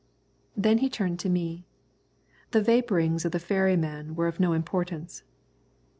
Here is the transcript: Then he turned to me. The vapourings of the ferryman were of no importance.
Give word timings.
Then 0.57 0.79
he 0.79 0.89
turned 0.89 1.19
to 1.19 1.29
me. 1.29 1.67
The 2.49 2.61
vapourings 2.63 3.23
of 3.23 3.33
the 3.33 3.39
ferryman 3.39 4.15
were 4.15 4.25
of 4.25 4.39
no 4.39 4.53
importance. 4.53 5.21